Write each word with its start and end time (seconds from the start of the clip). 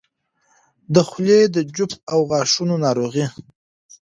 د 0.93 0.95
خولې 1.07 1.39
د 1.55 1.57
جوف 1.75 1.91
او 2.13 2.19
غاښونو 2.29 2.75
ناروغۍ 2.85 3.25